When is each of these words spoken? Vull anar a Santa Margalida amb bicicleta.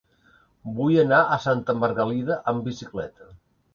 Vull 0.77 0.95
anar 1.01 1.19
a 1.25 1.37
Santa 1.45 1.75
Margalida 1.83 2.39
amb 2.53 2.67
bicicleta. 2.71 3.29